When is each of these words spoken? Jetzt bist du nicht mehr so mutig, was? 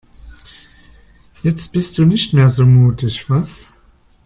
Jetzt 1.43 1.73
bist 1.73 1.99
du 1.99 2.05
nicht 2.05 2.33
mehr 2.33 2.49
so 2.49 2.65
mutig, 2.65 3.29
was? 3.29 3.73